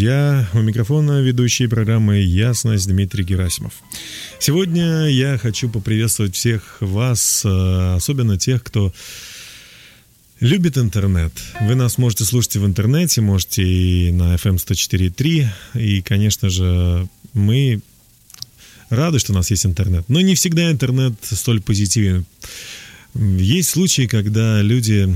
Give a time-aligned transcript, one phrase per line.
[0.00, 3.72] Я у микрофона ведущий программы «Ясность» Дмитрий Герасимов.
[4.38, 8.92] Сегодня я хочу поприветствовать всех вас, э, особенно тех, кто
[10.38, 11.32] любит интернет.
[11.62, 15.48] Вы нас можете слушать в интернете, можете и на FM 104.3.
[15.74, 17.80] И, конечно же, мы
[18.90, 20.04] рады, что у нас есть интернет.
[20.08, 22.24] Но не всегда интернет столь позитивен.
[23.16, 25.12] Есть случаи, когда люди,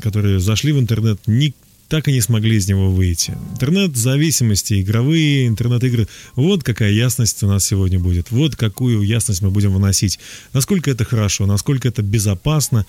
[0.00, 1.52] которые зашли в интернет, не
[1.88, 3.36] так и не смогли из него выйти.
[3.52, 6.08] Интернет-зависимости, игровые интернет-игры.
[6.36, 8.30] Вот какая ясность у нас сегодня будет.
[8.30, 10.18] Вот какую ясность мы будем выносить.
[10.52, 12.86] Насколько это хорошо, насколько это безопасно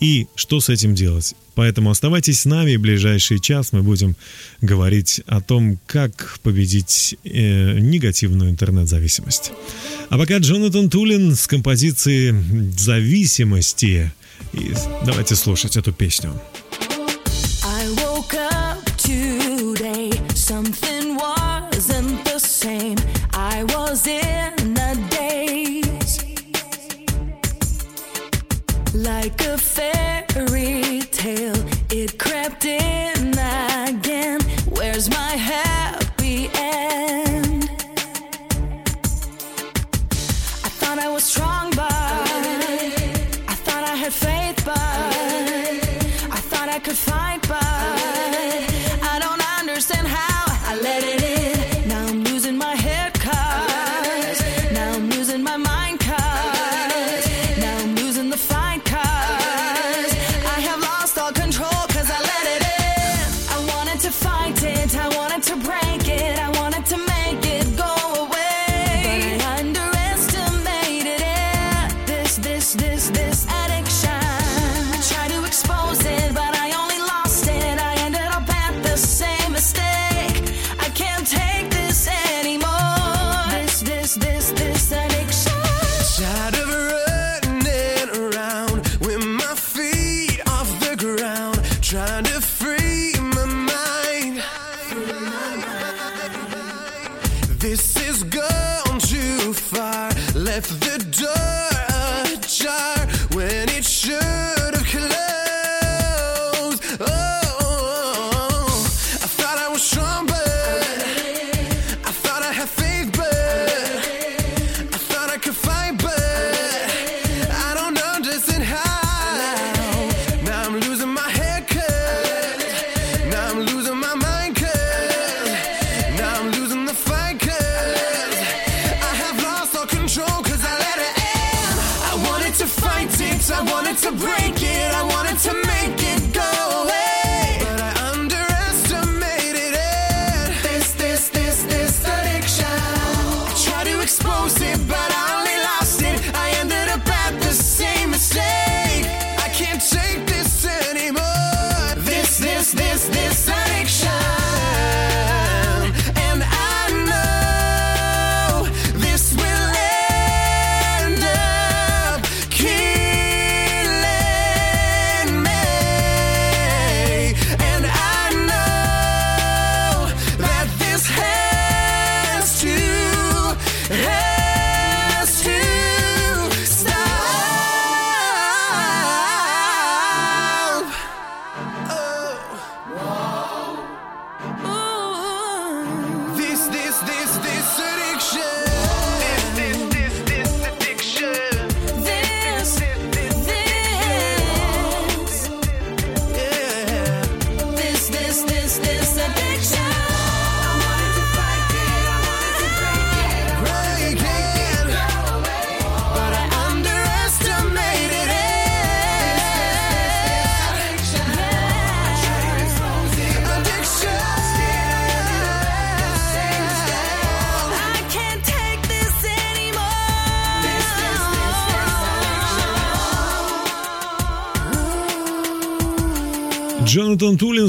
[0.00, 1.34] и что с этим делать.
[1.54, 2.76] Поэтому оставайтесь с нами.
[2.76, 4.14] В ближайший час мы будем
[4.60, 9.52] говорить о том, как победить э, негативную интернет-зависимость.
[10.10, 12.34] А пока Джонатан Тулин с композицией
[12.76, 14.12] «Зависимости».
[14.52, 14.72] И
[15.04, 16.38] давайте слушать эту песню.
[29.28, 31.56] Like a fairy tale.
[31.90, 33.15] It crept in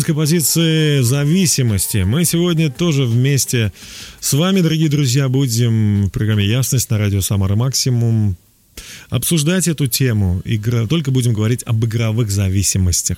[0.08, 1.98] С композицией «Зависимости».
[1.98, 3.74] Мы сегодня тоже вместе
[4.22, 8.38] с вами, дорогие друзья, будем в программе «Ясность» на радио «Самара Максимум»
[9.10, 10.42] обсуждать эту тему.
[10.46, 10.88] Игра...
[10.88, 13.18] Только будем говорить об игровых зависимостях.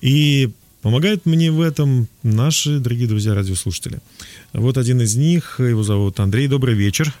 [0.00, 0.50] И
[0.80, 3.98] помогают мне в этом наши дорогие друзья радиослушатели.
[4.52, 6.46] Вот один из них, его зовут Андрей.
[6.46, 7.12] Добрый вечер.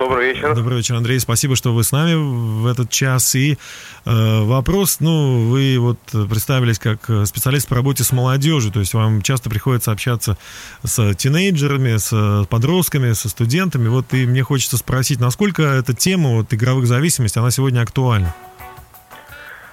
[0.00, 0.54] Добрый вечер.
[0.54, 1.20] Добрый вечер, Андрей.
[1.20, 3.34] Спасибо, что вы с нами в этот час.
[3.34, 3.58] И
[4.06, 9.20] э, вопрос, ну, вы вот представились как специалист по работе с молодежью, то есть вам
[9.20, 10.38] часто приходится общаться
[10.82, 13.88] с тинейджерами, с подростками, со студентами.
[13.88, 18.34] Вот и мне хочется спросить, насколько эта тема вот, игровых зависимостей, она сегодня актуальна?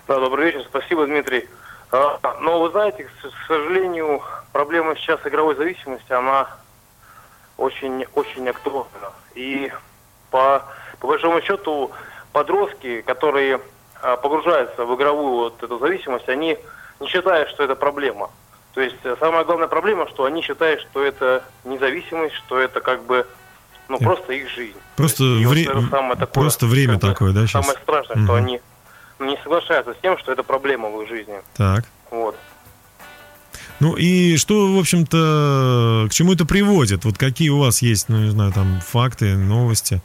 [0.09, 0.65] Да, добрый вечер.
[0.67, 1.47] Спасибо, Дмитрий.
[1.93, 4.21] А, но вы знаете, к сожалению,
[4.51, 6.49] проблема сейчас игровой зависимости, она
[7.55, 9.13] очень, очень актуальна.
[9.33, 9.71] И
[10.31, 10.63] по,
[10.99, 11.91] по большому счету
[12.31, 13.59] подростки, которые
[14.01, 16.57] а, погружаются в игровую вот эту зависимость, они
[16.99, 18.29] не считают, что это проблема.
[18.73, 23.03] То есть э, самая главная проблема, что они считают, что это независимость, что это как
[23.03, 23.25] бы
[23.89, 24.77] ну, Э, просто их жизнь.
[24.95, 27.65] просто и вот вре- это самое такое, просто время такое, да, щас?
[27.65, 28.25] Самое страшное, Мгм.
[28.25, 28.61] что они
[29.19, 31.41] не соглашаются с тем, что это проблема в их жизни.
[31.55, 31.85] Так.
[32.11, 32.35] Вот.
[33.79, 37.05] Ну и что, в общем-то, к чему это приводит?
[37.05, 40.01] Вот какие у вас есть, ну, не знаю, там, факты, новости?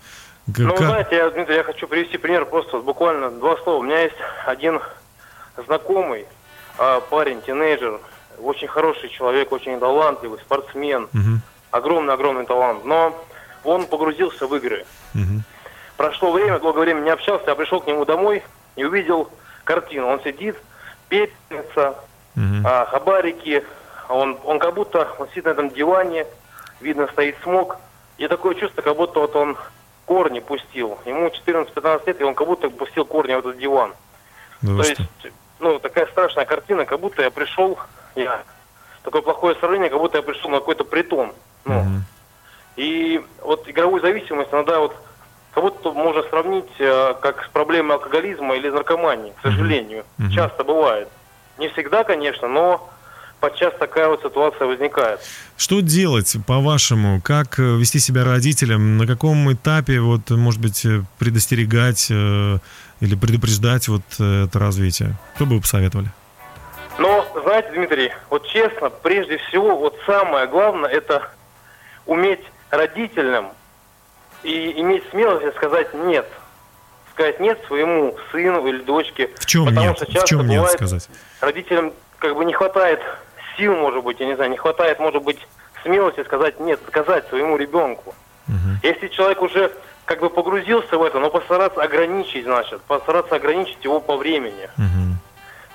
[0.52, 3.78] К- Ну, вы как- знаете, я, Дмитрий, я хочу привести пример просто буквально два слова.
[3.78, 4.16] У меня есть
[4.46, 4.80] один
[5.66, 6.26] знакомый,
[6.78, 7.98] а, парень, тинейджер,
[8.42, 11.08] очень хороший человек, очень талантливый, спортсмен,
[11.70, 13.24] огромный-огромный талант, но
[13.64, 14.84] он погрузился в игры.
[15.14, 15.44] мгм.
[15.96, 18.42] Прошло время, долгое время не общался, я пришел к нему домой
[18.76, 19.30] и увидел
[19.64, 20.08] картину.
[20.08, 20.56] Он сидит,
[21.08, 21.94] пепельница,
[22.64, 23.64] А, хабарики,
[24.08, 26.26] он, он как будто он сидит на этом диване,
[26.80, 27.76] видно стоит смог,
[28.18, 29.56] и такое чувство, как будто вот он
[30.06, 30.98] корни пустил.
[31.04, 33.92] Ему 14-15 лет, и он как будто пустил корни в этот диван.
[34.62, 35.02] Вы То что?
[35.02, 37.78] есть, ну, такая страшная картина, как будто я пришел,
[38.14, 38.42] я,
[39.02, 41.32] такое плохое сравнение, как будто я пришел на какой-то притон.
[41.64, 42.04] Ну, Мгм.
[42.76, 44.94] и вот игровую зависимость иногда вот
[45.52, 50.04] как будто можно сравнить э, как с проблемой алкоголизма или наркомании, к сожалению.
[50.18, 50.30] Мгм.
[50.30, 51.08] Часто бывает.
[51.58, 52.90] Не всегда, конечно, но
[53.40, 55.20] подчас такая вот ситуация возникает.
[55.56, 57.20] Что делать, по-вашему?
[57.20, 58.98] Как э, вести себя родителям?
[58.98, 62.58] На каком этапе, вот, может быть, э, предостерегать э,
[63.00, 65.14] или предупреждать вот э, это развитие?
[65.34, 66.08] Что бы вы посоветовали?
[66.98, 71.28] Но, знаете, Дмитрий, вот честно, прежде всего, вот самое главное, это
[72.06, 73.52] уметь родителям
[74.42, 76.26] и иметь смелость сказать «нет».
[77.12, 79.28] Сказать «нет» своему сыну или дочке.
[79.38, 79.96] В чем Потому нет?
[79.96, 81.08] что В часто чем нет бывает, сказать?
[81.40, 83.00] родителям как бы не хватает
[83.56, 85.38] сил, может быть, я не знаю, не хватает, может быть,
[85.82, 88.14] смелости сказать нет, сказать своему ребенку.
[88.46, 88.78] Мгм.
[88.82, 89.72] Если человек уже
[90.04, 94.68] как бы погрузился в это, но постараться ограничить, значит, постараться ограничить его по времени.
[94.76, 95.18] Мгм.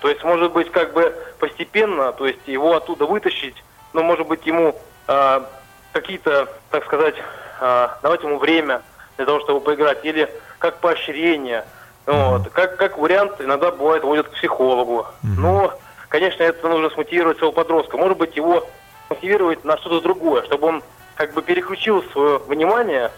[0.01, 3.55] То есть, может быть, как бы постепенно, то есть его оттуда вытащить,
[3.93, 5.49] но, может быть, ему а,
[5.93, 7.15] какие-то, так сказать,
[7.59, 8.81] а, давать ему время
[9.15, 11.65] для того, чтобы поиграть, или как поощрение.
[12.05, 12.49] Вот.
[12.51, 15.07] Как, как вариант, иногда бывает, водят к психологу.
[15.23, 15.73] Но,
[16.09, 17.97] конечно, это нужно смотивировать своего подростка.
[17.97, 18.65] Может быть, его
[19.09, 20.83] мотивировать на что-то другое, чтобы он
[21.15, 23.11] как бы переключил свое внимание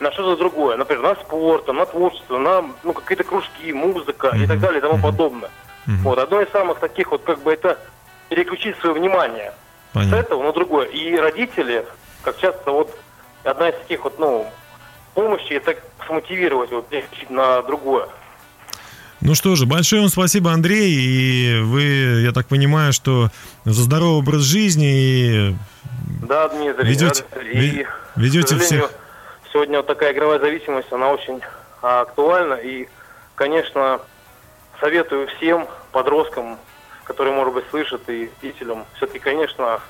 [0.00, 0.76] на что-то другое.
[0.76, 4.82] Например, на спорт, там, на творчество, на ну, какие-то кружки, музыка и так далее и
[4.82, 5.50] тому подобное.
[5.86, 7.78] Вот, одно из самых таких вот, как бы, это
[8.28, 9.52] переключить свое внимание
[9.92, 10.16] с Понятно.
[10.16, 10.86] этого на другое.
[10.86, 11.86] И родители,
[12.22, 12.90] как часто вот,
[13.44, 14.46] одна из таких вот, ну,
[15.16, 15.74] помощи, это
[16.06, 16.86] смотивировать вот
[17.30, 18.06] на другое.
[19.22, 20.92] Ну что же, большое вам спасибо, Андрей.
[20.92, 23.30] И вы, я так понимаю, что
[23.64, 25.54] за здоровый образ жизни и
[26.22, 26.90] Да, Дмитрий.
[26.90, 28.92] Ведете- да, и, ведете всех.
[29.52, 31.40] Сегодня вот такая игровая зависимость, она очень
[31.80, 32.54] а, актуальна.
[32.54, 32.88] И,
[33.36, 34.00] конечно,
[34.78, 36.58] советую всем подросткам,
[37.04, 39.80] которые, может быть, слышат, и зрителям, все-таки, конечно,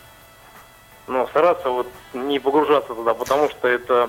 [1.08, 4.08] ну, стараться вот не погружаться туда, потому что это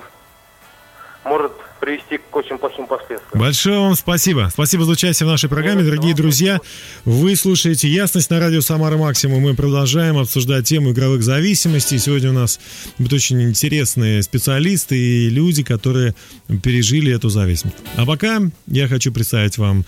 [1.24, 3.40] может привести к очень плохим последствиям.
[3.40, 4.48] Большое вам спасибо.
[4.52, 6.60] Спасибо за участие в нашей программе, Нет, дорогие друзья.
[7.04, 9.42] Вы слушаете «Ясность» на радио «Самара Максимум».
[9.42, 11.98] Мы продолжаем обсуждать тему игровых зависимостей.
[11.98, 12.58] Сегодня у нас
[12.98, 16.14] будут очень интересные специалисты и люди, которые
[16.62, 17.76] пережили эту зависимость.
[17.96, 19.84] А пока я хочу представить вам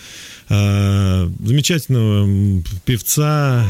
[0.50, 3.64] замечательного м, певца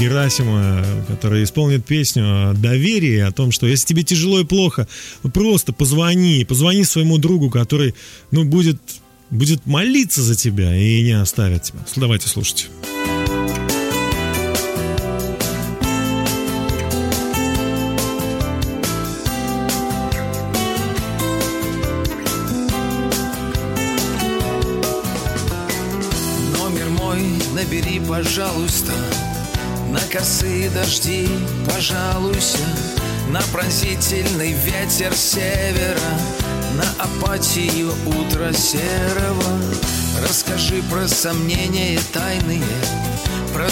[0.00, 4.88] Герасима, который исполнит песню о доверии, о том, что если тебе тяжело и плохо,
[5.22, 7.94] ну, просто позвони, позвони своему другу, который,
[8.30, 8.80] ну, будет,
[9.30, 11.80] будет молиться за тебя и не оставит тебя.
[11.96, 12.70] Давайте слушать.
[28.22, 28.92] Пожалуйста.
[29.90, 31.28] На косые дожди
[31.66, 32.58] пожалуйся.
[33.30, 35.98] На пронзительный ветер севера.
[36.76, 39.58] На апатию утра серого.
[40.22, 42.62] Расскажи про сомнения тайные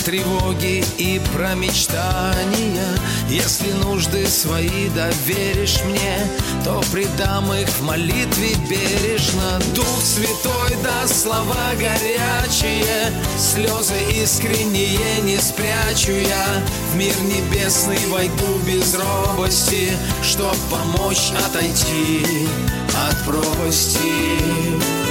[0.04, 2.86] тревоги и про мечтания
[3.28, 6.26] Если нужды свои доверишь мне
[6.64, 9.60] То предам их в молитве бережно.
[9.74, 16.46] Дух Святой даст слова горячие Слезы искренние не спрячу я.
[16.92, 19.92] В мир небесный войду без робости
[20.22, 22.48] Чтоб помочь отойти
[23.08, 25.09] от пропасти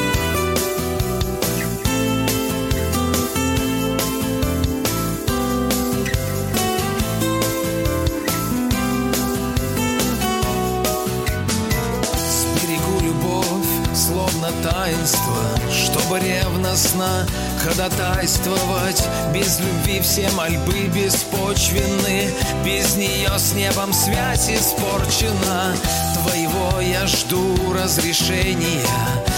[16.18, 17.28] ревностно
[17.64, 19.04] ходатайствовать.
[19.34, 22.32] Без любви все мольбы беспочвенны.
[22.66, 25.76] Без нее с небом связь испорчена.
[26.16, 28.86] Твоего я жду разрешения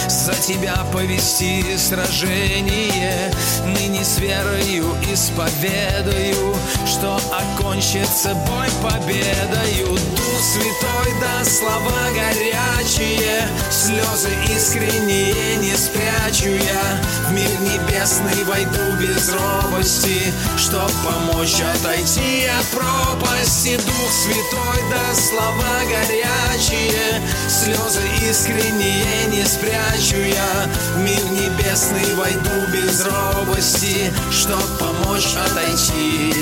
[0.07, 3.31] За тебя повести сражение.
[3.65, 9.97] Ныне с верою исповедаю Что окончится бой победою.
[10.17, 16.99] Дух Святой даст слова горячие Слезы искренние не спрячу я.
[17.27, 23.77] В мир небесный войду без робости Чтоб помочь отойти от пропасти.
[23.85, 30.67] Дух Святой даст слова горячие Слезы искренние не спрячу я.
[30.95, 36.33] В мир небесный войду без робости Чтоб помочь отойти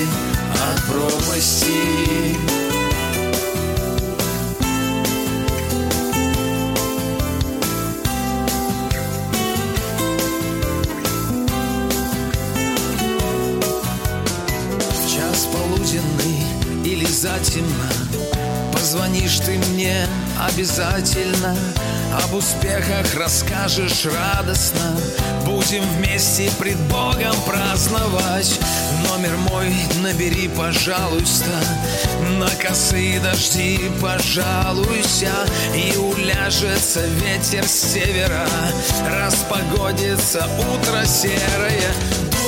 [0.54, 2.69] от пропасти
[17.50, 17.90] затемно
[18.72, 20.06] Позвонишь ты мне
[20.48, 21.54] обязательно.
[22.24, 24.96] Об успехах расскажешь радостно.
[25.44, 28.58] Будем вместе пред Богом праздновать.
[29.06, 29.70] Номер мой
[30.02, 31.50] набери, пожалуйста.
[32.38, 35.32] На косые дожди пожалуйся.
[35.74, 38.46] И уляжется ветер с севера.
[39.06, 41.92] Распогодится утро серое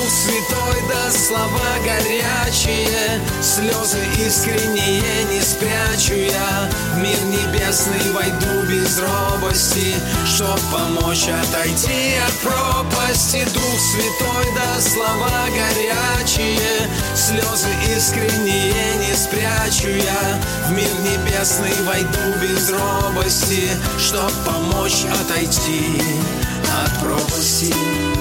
[0.03, 6.69] Дух Святой даст слова горячие Слезы искренние не спрячу я.
[6.93, 9.95] В мир небесный войду без робости
[10.25, 13.45] Чтоб помочь отойти от пропасти.
[13.53, 18.73] Дух Святой даст слова горячие Слезы искренние
[19.07, 20.41] не спрячу я.
[20.67, 26.01] В мир небесный войду без робости Чтоб помочь отойти
[26.83, 28.12] от пропасти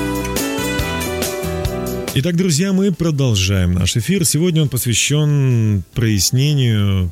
[2.15, 4.27] Итак, друзья, мы продолжаем наш эфир.
[4.27, 7.11] Сегодня он посвящен прояснению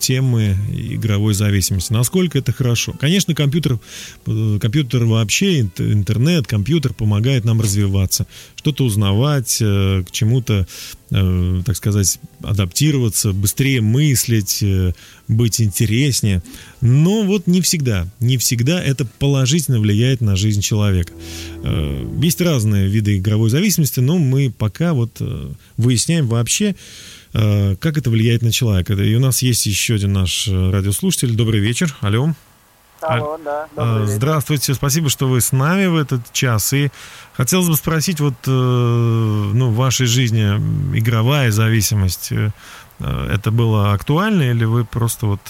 [0.00, 1.92] темы игровой зависимости.
[1.92, 2.92] Насколько это хорошо?
[2.98, 3.78] Конечно, компьютер,
[4.24, 8.26] компьютер вообще, ин- интернет, компьютер помогает нам развиваться,
[8.56, 10.66] что-то узнавать, э, к чему-то,
[11.10, 14.92] э, так сказать, адаптироваться, быстрее мыслить, э,
[15.28, 16.42] быть интереснее.
[16.80, 21.12] Но вот не всегда, не всегда это положительно влияет на жизнь человека.
[21.62, 25.20] Э, Есть разные виды игровой зависимости, но мы пока вот
[25.76, 26.74] выясняем вообще,
[27.32, 28.94] как это влияет на человека.
[28.94, 31.34] И у нас есть еще один наш радиослушатель.
[31.34, 31.96] Добрый вечер.
[32.00, 32.34] Алло.
[33.00, 33.66] Алло, да.
[33.76, 34.06] Э, добрый.
[34.06, 36.72] Здравствуйте, спасибо, что вы с нами в этот час.
[36.72, 36.90] И
[37.34, 40.42] хотелось бы спросить, вот, э, ну, в вашей жизни
[40.96, 42.50] игровая зависимость, э,
[43.00, 45.40] э, это было актуально или вы просто вот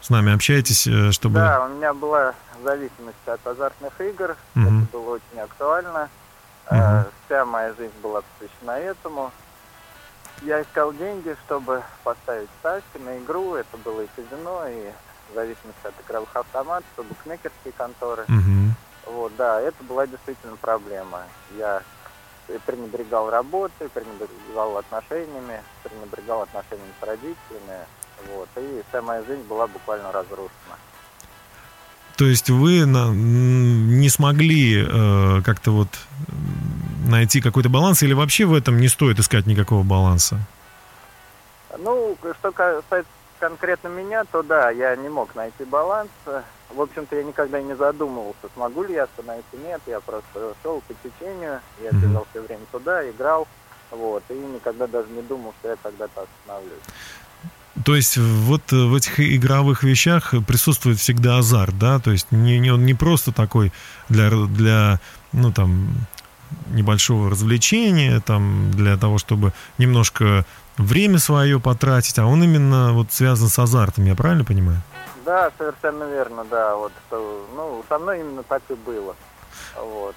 [0.00, 1.34] с нами общаетесь, чтобы...
[1.34, 4.36] Да, у меня была зависимость от азартных игр.
[4.54, 4.82] Мгм.
[4.84, 6.08] Это было очень актуально.
[6.70, 9.32] Э, Вся моя жизнь была посвящена этому.
[10.42, 13.54] Я искал деньги, чтобы поставить ставки на игру.
[13.54, 14.90] Это было и казино, и
[15.34, 18.24] зависимость от игровых автоматов, и букмекерские конторы.
[18.28, 18.74] Мгм.
[19.06, 21.22] Вот, да, это была действительно проблема.
[21.56, 21.82] Я
[22.64, 27.86] пренебрегал работой, пренебрегал отношениями, пренебрегал отношениями с родителями.
[28.32, 30.76] Вот, и вся моя жизнь была буквально разрушена.
[32.16, 35.88] То есть вы на- не смогли э, как-то вот
[37.06, 40.38] найти какой-то баланс, или вообще в этом не стоит искать никакого баланса?
[41.78, 43.04] Ну, что касается
[43.38, 46.10] конкретно меня, то да, я не мог найти баланс.
[46.70, 49.80] В общем-то, я никогда и не задумывался, смогу ли я остановиться, нет.
[49.86, 53.46] Я просто шел по течению, я бежал все время туда, играл,
[53.90, 56.82] вот, и никогда даже не думал, что я когда-то остановлюсь.
[57.84, 61.98] То есть вот в этих игровых вещах присутствует всегда азарт, да?
[61.98, 63.72] То есть не, не, он не просто такой
[64.08, 64.98] для, для,
[65.32, 65.90] ну там,
[66.68, 70.44] небольшого развлечения, там, для того, чтобы немножко
[70.78, 74.82] время свое потратить, а он именно вот связан с азартом, я правильно понимаю?
[75.24, 79.16] Да, совершенно верно, да, вот, ну, со мной именно так и было,
[79.76, 80.14] вот.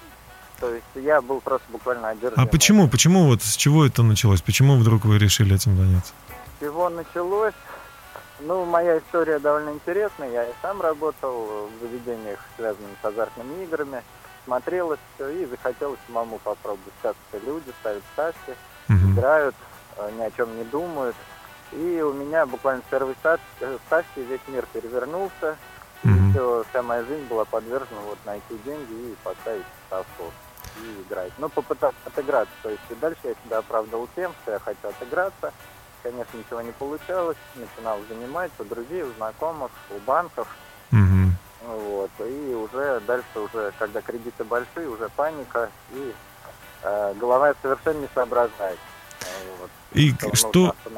[0.60, 2.38] То есть я был просто буквально одержим.
[2.38, 2.86] А почему?
[2.86, 4.42] Почему вот с чего это началось?
[4.42, 6.12] Почему вдруг вы решили этим заняться?
[6.28, 7.54] С чего началось?
[8.40, 10.30] Ну, моя история довольно интересная.
[10.30, 14.02] Я и сам работал в заведениях, связанных с азартными играми.
[14.44, 16.92] Смотрел это все и захотелось самому попробовать.
[17.02, 18.54] Это люди ставят ставки,
[18.88, 19.12] Мгм.
[19.12, 19.54] играют,
[20.16, 21.16] ни о чем не думают.
[21.72, 25.56] И у меня буквально с первой э, ставки весь мир перевернулся.
[26.02, 26.30] Мгм.
[26.30, 30.24] Все, вся моя жизнь была подвержена вот найти деньги и поставить ставку
[30.78, 31.32] и играть.
[31.38, 32.52] Ну, попытаться отыграться.
[32.62, 35.52] То есть и дальше я себя оправдывал тем, что я хочу отыграться.
[36.02, 37.36] Конечно, ничего не получалось.
[37.54, 40.48] Начинал занимать у друзей, у знакомых, у банков.
[40.90, 41.36] Мгм.
[41.62, 42.10] Вот.
[42.20, 45.70] И уже дальше, уже когда кредиты большие, уже паника.
[45.92, 46.14] И
[46.82, 48.78] э, голова совершенно не соображает.
[49.92, 50.90] И Что как.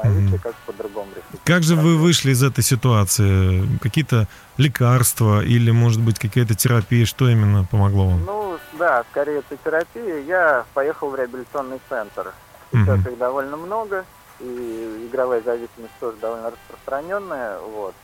[1.43, 3.65] Как же вы вышли из этой ситуации?
[3.81, 7.05] Какие-то лекарства или, может быть, какая-то терапия?
[7.05, 8.25] Что именно помогло вам?
[8.25, 10.19] Ну, да, скорее это терапия.
[10.19, 12.33] Я поехал в реабилитационный центр.
[12.71, 13.09] Сейчас Мгм.
[13.09, 14.05] их довольно много,
[14.39, 17.59] и игровая зависимость тоже довольно распространенная.
[17.59, 17.95] Вот.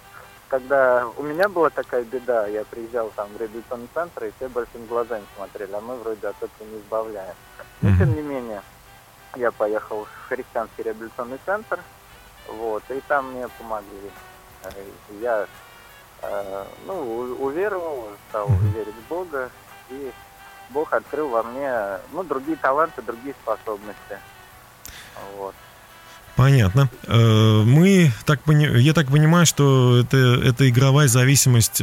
[0.48, 4.88] Когда у меня была такая беда, я приезжал там в реабилитационный центр, и все большими
[4.88, 7.36] глазами смотрели, а мы вроде от этого не избавляем.
[7.82, 8.00] Но, Мгм.
[8.00, 8.62] тем не менее,
[9.36, 11.80] я поехал в христианский реабилитационный центр,
[12.48, 14.10] вот, и там мне помогли.
[14.64, 14.70] Э,
[15.22, 15.46] Я
[16.22, 16.94] э, ну,
[17.40, 19.50] уверовал, стал верить в Бога,
[19.90, 20.12] и
[20.72, 21.72] Бог открыл во мне
[22.12, 24.18] ну, другие таланты, другие способности.
[25.38, 25.56] Вот.
[26.36, 26.90] Понятно.
[27.08, 31.82] Э, Мы так пони- я так понимаю, что это, это игровая зависимость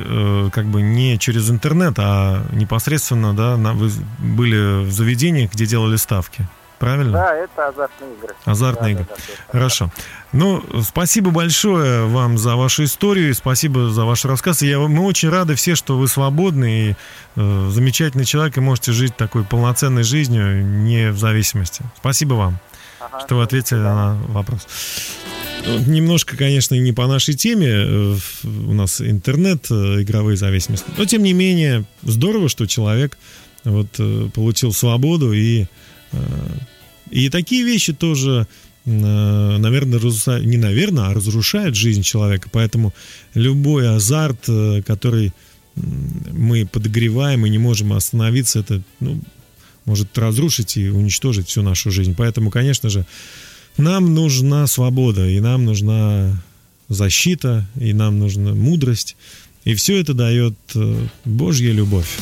[0.53, 6.47] как бы не через интернет, а непосредственно, да, вы были в заведениях, где делали ставки.
[6.78, 7.12] Правильно?
[7.12, 8.35] Да, это азартные игры.
[8.45, 9.14] Азартные Да, игры.
[9.16, 9.52] да, да.
[9.52, 9.92] Хорошо.
[10.33, 14.61] Ну, спасибо большое вам за вашу историю, и спасибо за ваш рассказ.
[14.62, 16.97] Я, мы очень рады все, что вы свободны и
[17.37, 21.83] э, замечательный человек, и можете жить такой полноценной жизнью, не в зависимости.
[21.99, 22.59] Спасибо вам,
[23.00, 23.95] Ага, что вы ответили свидания.
[23.95, 24.66] на вопрос.
[25.66, 27.68] Ну, Немножко, конечно, не по нашей теме.
[27.71, 30.87] э, У нас интернет, э, игровые зависимости.
[30.99, 33.16] Но, тем не менее, здорово, что человек
[33.64, 35.66] вот, э, получил свободу и
[37.11, 38.47] и такие вещи тоже,
[38.85, 42.49] э, наверное, разруша- не наверное, а разрушают жизнь человека.
[42.53, 42.93] Поэтому
[43.35, 45.33] любой азарт, э, который
[45.75, 49.21] мы подогреваем и не можем остановиться, это ну,
[49.85, 52.15] может разрушить и уничтожить всю нашу жизнь.
[52.17, 53.07] Поэтому, конечно же,
[53.76, 56.43] нам нужна свобода, и нам нужна
[56.89, 59.17] защита, и нам нужна мудрость.
[59.65, 62.19] И все это дает э, Божья любовь.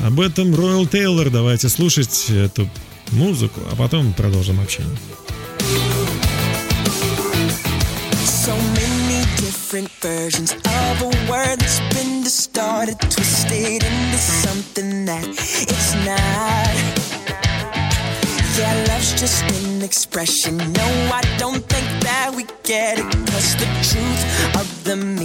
[0.00, 1.30] Об этом Роyal Тейлор.
[1.30, 2.70] Давайте слушать эту
[3.11, 4.97] музыку, а потом продолжим общение.
[8.25, 15.93] So many different versions of a word that's been distorted, twisted into something that it's
[16.05, 16.75] not.
[18.57, 20.57] Yeah, love's just an expression.
[20.57, 23.05] No, I don't think that we get it.
[23.31, 24.23] Cause the truth
[24.59, 25.24] of the meaning's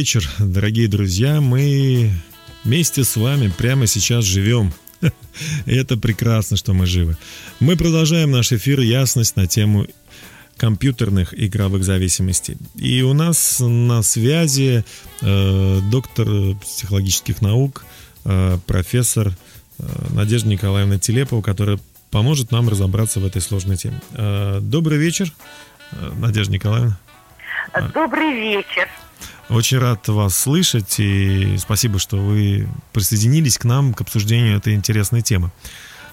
[0.00, 1.42] Вечер, дорогие друзья.
[1.42, 2.10] Мы
[2.64, 4.72] вместе с вами прямо сейчас живем.
[5.66, 7.18] Это прекрасно, что мы живы.
[7.60, 9.86] Мы продолжаем наш эфир «Ясность» на тему
[10.56, 12.56] компьютерных игровых зависимостей.
[12.76, 14.86] И у нас на связи
[15.20, 17.84] э, доктор психологических наук,
[18.24, 19.28] э, профессор
[19.78, 19.84] э,
[20.14, 21.78] Надежда Николаевна Телепова, которая
[22.10, 24.00] поможет нам разобраться в этой сложной теме.
[24.14, 25.30] Э, добрый вечер,
[25.92, 26.98] э, Надежда Николаевна.
[27.92, 28.88] Добрый вечер.
[29.50, 35.22] Очень рад вас слышать и спасибо, что вы присоединились к нам к обсуждению этой интересной
[35.22, 35.50] темы.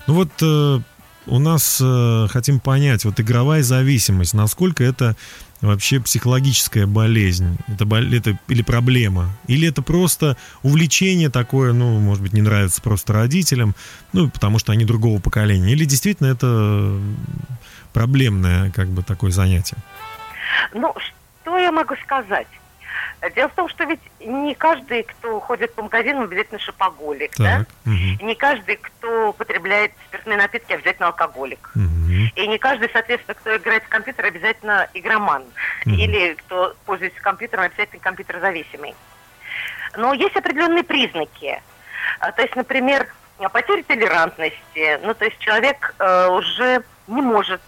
[0.07, 0.79] Ну вот э,
[1.27, 5.15] у нас э, хотим понять, вот игровая зависимость, насколько это
[5.61, 12.23] вообще психологическая болезнь, это, бол- это или проблема, или это просто увлечение такое, ну, может
[12.23, 13.75] быть, не нравится просто родителям,
[14.13, 16.99] ну, потому что они другого поколения, или действительно это
[17.93, 19.77] проблемное, как бы, такое занятие.
[20.73, 20.91] Ну,
[21.43, 22.47] что я могу сказать?
[23.35, 27.59] Дело в том, что ведь не каждый, кто ходит по магазинам, обязательно шопоголик, да?
[27.59, 27.67] Так.
[27.85, 31.71] мгм, И не каждый, кто употребляет спиртные напитки, обязательно алкоголик.
[31.73, 32.31] мгм.
[32.35, 35.43] И не каждый, соответственно, кто играет в компьютер, обязательно игроман.
[35.85, 35.95] Мгм.
[35.95, 38.93] Или кто пользуется компьютером, обязательно компьютерзависимый.
[39.95, 41.61] Но есть определенные признаки.
[42.19, 43.07] А, То есть, например,
[43.51, 44.99] потеря толерантности.
[45.03, 47.61] Ну, то есть человек э, уже не может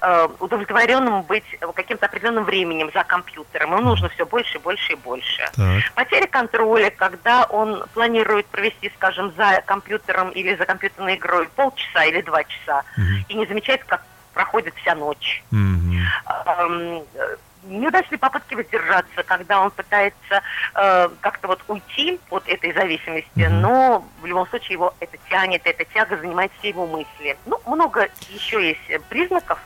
[0.00, 3.72] э, удовлетворенным быть каким-то определенным временем за компьютером.
[3.72, 5.48] Ему нужно все больше, больше и больше.
[5.56, 5.92] Так.
[5.94, 12.20] Потеря контроля, когда он планирует провести, скажем, за компьютером или за компьютерной игрой полчаса или
[12.22, 13.24] два часа, Мгм.
[13.28, 14.02] и не замечает, как
[14.34, 15.42] проходит вся ночь.
[15.50, 15.98] Мгм.
[16.46, 20.42] Эм, э, Неудачные попытки воздержаться, когда он пытается
[20.76, 23.60] э, как-то вот уйти от этой зависимости, Мгм.
[23.60, 27.36] но в любом случае его это тянет, эта тяга занимает все его мысли.
[27.46, 29.58] Ну, много еще есть э, признаков,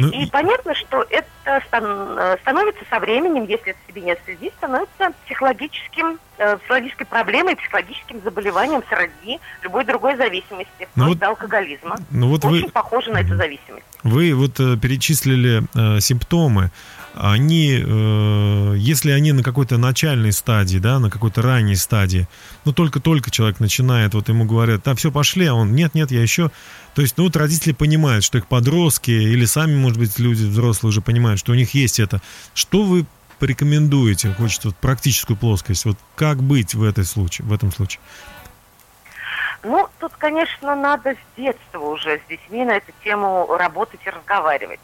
[0.00, 5.12] Ну, и понятно, что это стан- становится со временем, если это себе не отследить, становится
[5.26, 11.96] психологическим, э, психологической проблемой, психологическим заболеванием среди любой другой зависимости, Ну вот- алкоголизма.
[12.10, 13.84] ну вот вы- Очень похоже на эту зависимость.
[14.02, 16.72] Вы вот э, перечислили э, симптомы.
[17.14, 22.28] Они, э, если они на какой-то начальной стадии, да, на какой-то ранней стадии,
[22.64, 26.22] ну только-только человек начинает, вот ему говорят, да, все, пошли, а он, нет, нет, я
[26.22, 26.50] еще.
[26.94, 30.90] То есть, ну вот родители понимают, что их подростки или сами, может быть, люди взрослые
[30.90, 32.22] уже понимают, что у них есть это.
[32.54, 33.06] Что вы
[33.38, 38.00] порекомендуете, хочется вот практическую плоскость, вот как быть в, этой случае, в этом случае?
[39.62, 44.80] Ну, тут, конечно, надо с детства уже с детьми на эту тему работать и разговаривать.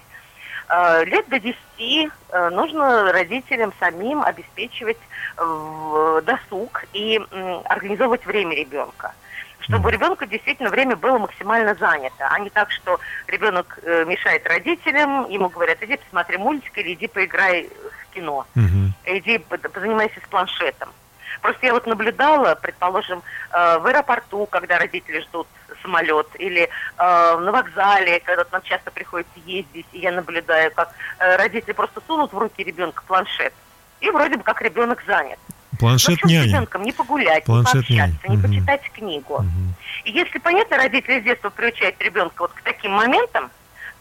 [0.68, 4.98] Э, Лет до 10 э, нужно родителям самим обеспечивать
[5.38, 7.20] э, досуг и
[7.64, 9.12] организовывать время ребенка.
[9.60, 15.28] Чтобы у ребенка действительно время было максимально занято, а не так, что ребенок мешает родителям,
[15.30, 17.68] ему говорят, иди посмотри мультик или иди поиграй
[18.10, 18.92] в кино Мгм.
[19.06, 20.90] иди по- позанимайся с планшетом.
[21.40, 23.22] Просто я вот наблюдала, предположим,
[23.52, 25.46] э, в аэропорту, когда родители ждут
[25.82, 26.62] самолет, или
[26.98, 32.00] э, на вокзале, когда нам часто приходится ездить, и я наблюдаю, как э, родители просто
[32.06, 33.52] сунут в руки ребенка планшет,
[34.00, 35.38] и вроде бы как ребенок занят.
[35.78, 36.84] Планшет Ну, с ребенком?
[36.84, 38.30] Не погулять, Планшет не пообщаться, няня.
[38.30, 38.48] не Мгм.
[38.48, 39.38] почитать книгу.
[39.38, 39.74] Мгм.
[40.04, 43.50] И если, понятно, родители с детства приучают ребенка вот к таким моментам,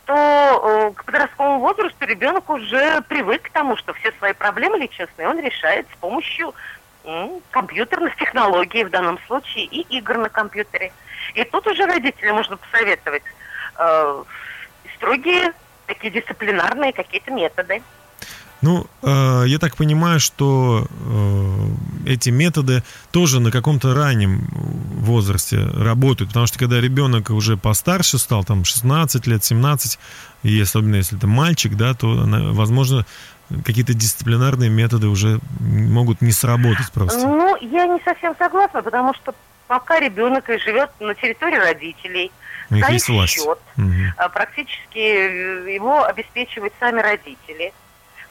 [0.05, 5.27] то э, к подростковому возрасту ребенок уже привык к тому, что все свои проблемы личностные
[5.27, 6.53] он решает с помощью
[7.51, 10.91] компьютерных технологий в данном случае и игр на компьютере.
[11.33, 13.23] И тут уже родителям можно посоветовать
[13.77, 14.23] э,
[14.95, 15.53] строгие
[15.87, 17.81] такие дисциплинарные какие-то методы.
[18.61, 21.67] Ну, э, я так понимаю, что э,
[22.07, 28.43] эти методы тоже на каком-то раннем возрасте работают, потому что когда ребенок уже постарше стал,
[28.43, 29.99] там 16 лет, 17,
[30.43, 32.07] и особенно если это мальчик, да, то,
[32.53, 33.05] возможно,
[33.65, 37.19] какие-то дисциплинарные методы уже могут не сработать просто.
[37.27, 39.33] Ну, я не совсем согласна, потому что
[39.67, 42.31] пока ребенок и живет на территории родителей,
[42.69, 43.33] У них есть власть.
[43.35, 44.13] счет, Мгм.
[44.17, 47.73] а, практически э, его обеспечивают сами родители.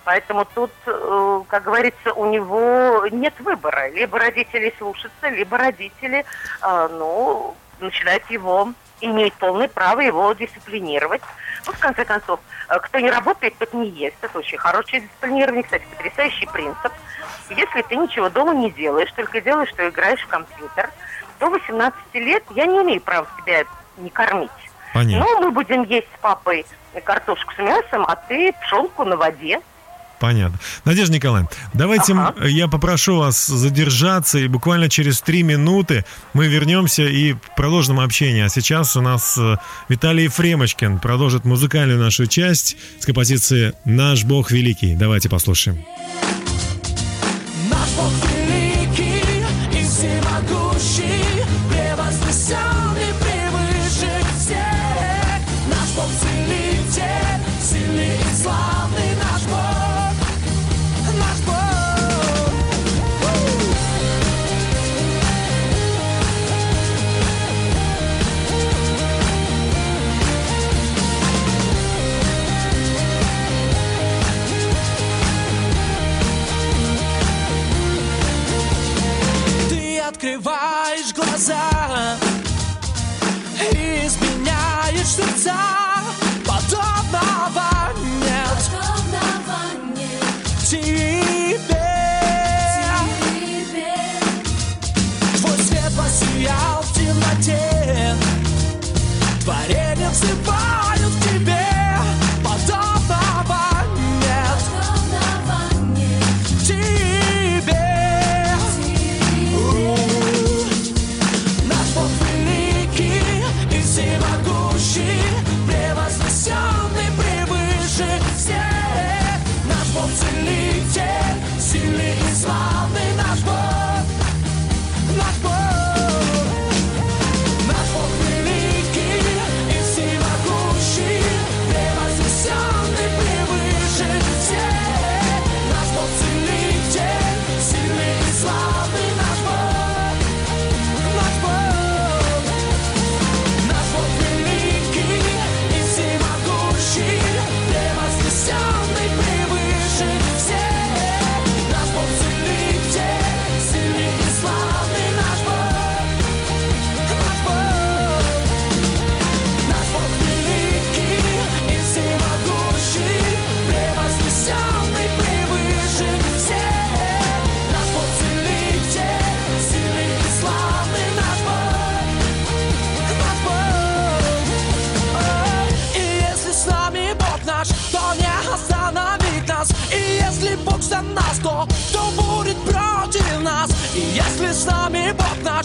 [0.05, 3.89] Поэтому тут, э, как говорится, у него нет выбора.
[3.91, 6.25] Либо родители слушаются, либо родители,
[6.61, 11.23] а, ну, начинают его, имеют полное право его дисциплинировать.
[11.67, 14.17] Ну, в конце концов, э, кто не работает, тот не ест.
[14.21, 16.93] Это очень хорошее дисциплинирование, кстати, потрясающий принцип.
[17.51, 20.91] Если ты ничего дома не делаешь, только делаешь, что играешь в компьютер,
[21.41, 23.65] до 18 лет я не имею права тебя
[23.97, 24.51] не кормить.
[24.93, 25.27] Понятно.
[25.27, 26.65] Ну, мы будем есть с папой
[27.05, 29.61] картошку с мясом, а ты пшенку на воде.
[30.21, 30.59] Понятно.
[30.85, 37.03] Надежда Николаевна, давайте м, я попрошу вас задержаться, и буквально через три минуты мы вернемся
[37.03, 38.47] и продолжим общение.
[38.47, 39.57] А сейчас у нас э,
[39.89, 44.95] Виталий Ефремочкин продолжит музыкальную нашу часть с композиции «Наш Бог великий».
[44.95, 45.85] Давайте послушаем.
[47.71, 48.34] Наш Бог великий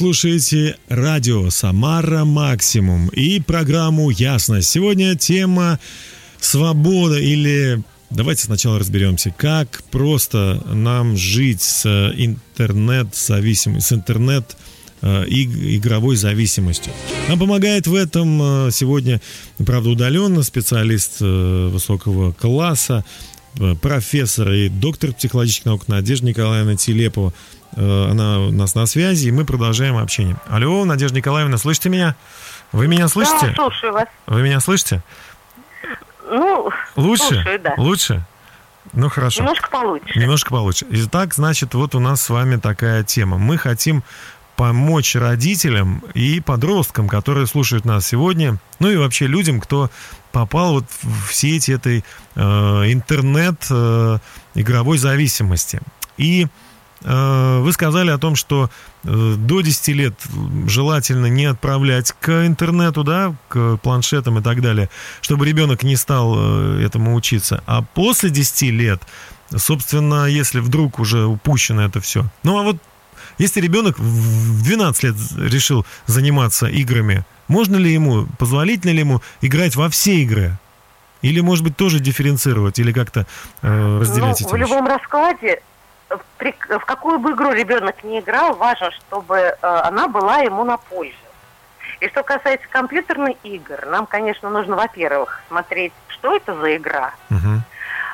[0.01, 4.71] слушаете радио «Самара Максимум» и программу «Ясность».
[4.71, 5.79] Сегодня тема
[6.41, 7.83] «Свобода» или...
[8.09, 11.85] Давайте сначала разберемся, как просто нам жить с
[12.17, 14.57] интернет-зависимостью, с интернет
[15.03, 16.95] э, и игровой зависимостью.
[17.29, 19.21] Нам помогает в этом э, сегодня,
[19.59, 23.40] правда, удаленно специалист э, высокого класса, э,
[23.81, 27.33] профессор и доктор психологических наук Надежда Николаевна Телепова.
[27.77, 30.37] Э, Она у нас на связи, и мы продолжаем общение.
[30.49, 32.17] Алло, Надежда Николаевна, слышите меня?
[32.73, 33.49] Вы меня слышите?
[33.49, 34.07] Да, слушаю вас.
[34.27, 35.03] Вы меня слышите?
[36.31, 37.25] Ну, Лучше?
[37.25, 37.75] слушаю, да.
[37.77, 38.25] Лучше?
[38.93, 39.43] Ну хорошо.
[39.43, 40.19] Немножко получше.
[40.19, 40.87] Немножко получше.
[40.91, 43.39] Итак, значит, вот у нас с вами такая тема.
[43.39, 44.03] Мы хотим
[44.57, 49.91] помочь родителям и подросткам, которые слушают нас сегодня, ну и вообще людям, кто
[50.33, 52.41] попал вот в сеть этой э,
[52.93, 54.19] интернет э,
[54.55, 55.81] зависимости.
[56.19, 56.47] И
[57.03, 58.71] э, вы сказали о том, что
[59.05, 60.15] э, до 10 лет
[60.67, 64.91] желательно не отправлять к интернету, да, к планшетам и так далее,
[65.21, 67.63] чтобы ребенок не стал этому учиться.
[67.67, 69.03] А после 10 лет,
[69.55, 72.27] собственно, если вдруг уже упущено это все.
[72.43, 72.77] Ну а вот
[73.39, 79.75] Если ребенок в 12 лет решил заниматься играми, можно ли ему, позволительно ли ему играть
[79.77, 80.53] во все игры?
[81.21, 83.27] Или, может быть, тоже дифференцировать, или как-то
[83.61, 84.71] э, разделять ну, эти в вещи?
[84.71, 85.61] любом раскладе,
[86.09, 90.65] в, при- в какую бы игру ребенок не играл, важно, чтобы э, она была ему
[90.65, 91.15] на пользу.
[92.01, 97.63] И что касается компьютерных игр, нам, конечно, нужно, во-первых, смотреть, что это за игра, Мгм.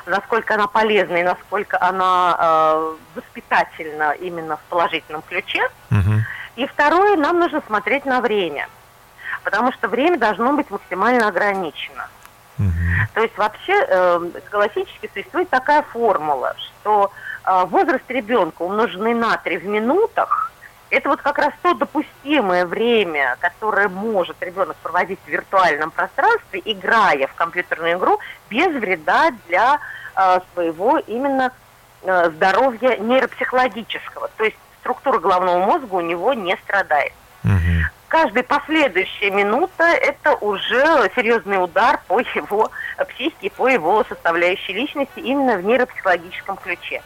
[0.07, 5.61] насколько она полезна и насколько она э, воспитательна именно в положительном ключе.
[5.90, 6.25] Мгм.
[6.57, 8.66] И второе, нам нужно смотреть на время,
[9.47, 12.09] потому что время должно быть максимально ограничено.
[12.59, 13.07] Мгм.
[13.15, 17.13] То есть вообще э, галактически существует такая формула, что
[17.45, 20.51] э, возраст ребенка умноженный на 3 в минутах,
[20.91, 27.29] это вот как раз то допустимое время, которое может ребенок проводить в виртуальном пространстве, играя
[27.29, 28.19] в компьютерную игру
[28.51, 29.79] без вреда для
[30.17, 31.53] э, своего именно
[32.03, 34.29] э, здоровья нейропсихологического.
[34.37, 37.13] То есть структура головного мозга у него не страдает
[37.47, 37.85] Мгм.
[38.09, 45.19] Каждая последующая минута это уже серьезный удар по его э, психике, по его составляющей личности
[45.21, 47.03] именно в нейропсихологическом ключе.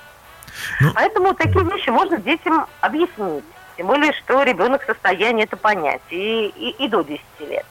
[0.80, 3.44] Ну- Поэтому такие вещи можно детям объяснить.
[3.76, 7.64] Тем более, что ребенок в состоянии это понять и, и, и до 10 лет.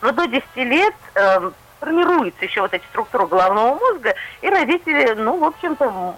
[0.00, 5.38] Но до 10 лет эм, формируется еще вот эта структура головного мозга, и родители, ну,
[5.38, 6.16] в общем-то,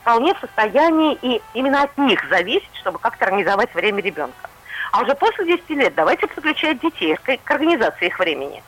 [0.00, 4.48] вполне в состоянии, и именно от них зависит, чтобы как-то организовать время ребенка.
[4.92, 8.62] А уже после 10 лет давайте подключать детей к, организации их времени.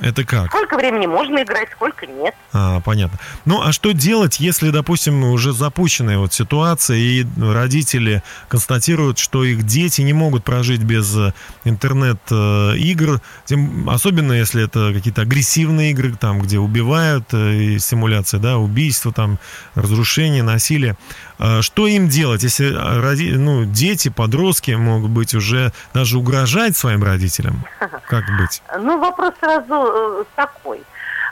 [0.00, 0.48] Это как?
[0.48, 2.34] Сколько времени можно играть, сколько нет.
[2.52, 3.18] А, понятно.
[3.44, 9.64] Ну, а что делать, если, допустим, уже запущенная вот ситуация, и родители констатируют, что их
[9.64, 11.32] дети не могут прожить без э,
[11.64, 18.58] интернет-игр, тем, особенно если это какие-то агрессивные игры, там, где убивают, э, и симуляция, да,
[18.58, 19.38] убийства, там,
[19.74, 20.96] разрушение, насилие.
[21.38, 26.76] А Что им делать, если а, роди- ну, дети, подростки могут быть уже даже угрожать
[26.76, 27.64] своим родителям?
[28.08, 28.62] Как быть?
[28.78, 30.82] Ну, вопрос сразу э, такой.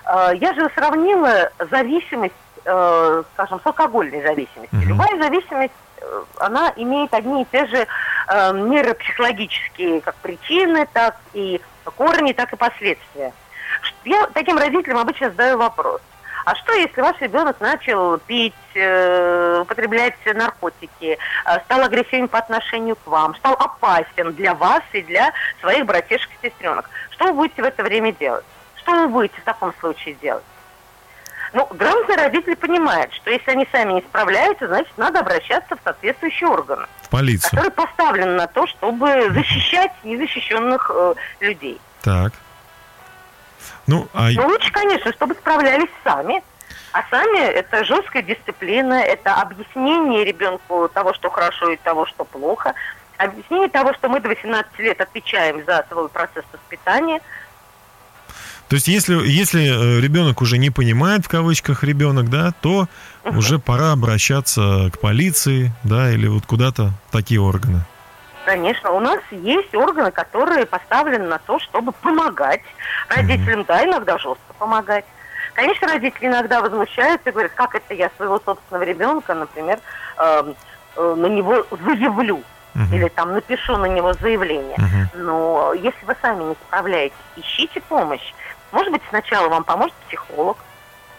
[0.06, 2.34] Э, я же сравнила зависимость,
[2.64, 4.78] э, скажем, с алкогольной зависимостью.
[4.78, 4.88] Мгм.
[4.88, 5.72] Любая зависимость,
[6.38, 7.86] она имеет одни и те же
[8.28, 11.60] э, нейропсихологические как причины, так и
[11.96, 13.32] корни, так и последствия.
[14.04, 16.00] Я таким родителям обычно задаю вопрос.
[16.44, 22.96] А что, если ваш ребенок начал пить, э, употреблять наркотики, э, стал агрессивен по отношению
[22.96, 26.90] к вам, стал опасен для вас и для своих братишек и сестренок?
[27.10, 28.44] Что вы будете в это время делать?
[28.76, 30.44] Что вы будете в таком случае делать?
[31.54, 36.50] Ну, грамотный родитель понимает, что если они сами не справляются, значит, надо обращаться в соответствующие
[36.50, 37.48] органы, В полицию.
[37.50, 41.80] которые поставлены на то, чтобы защищать незащищенных э, людей.
[42.02, 42.32] Так.
[43.86, 44.30] Ну, а...
[44.30, 46.42] Но лучше, конечно, чтобы справлялись сами.
[46.92, 52.72] А сами это жесткая дисциплина, это объяснение ребенку того, что хорошо и того, что плохо.
[53.16, 57.20] Объяснение того, что мы до 18 лет отвечаем за свой процесс воспитания.
[58.68, 62.88] То есть, если, если э, ребенок уже не понимает, в кавычках, ребенок, да, то
[63.24, 67.84] уже пора обращаться к полиции, да, или вот куда-то такие органы.
[68.44, 72.60] Конечно, у нас есть органы, которые поставлены на то, чтобы помогать
[73.08, 75.04] родителям, да, иногда жестко помогать.
[75.54, 79.78] Конечно, родители иногда возмущаются и говорят, как это я своего собственного ребенка, например,
[80.18, 80.54] эм,
[80.96, 82.42] э, на него заявлю
[82.74, 82.92] Мгм.
[82.92, 84.76] или там напишу на него заявление.
[84.78, 85.08] Мгм.
[85.14, 88.34] Но если вы сами не справляетесь, ищите помощь.
[88.72, 90.58] Может быть, сначала вам поможет психолог,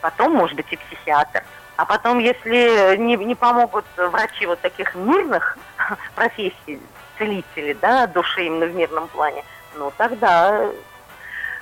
[0.01, 1.43] потом, может быть, и психиатр.
[1.77, 5.57] А потом, если не, не помогут врачи вот таких мирных
[6.15, 6.79] профессий,
[7.17, 9.43] целители, да, души именно в мирном плане,
[9.77, 10.69] ну тогда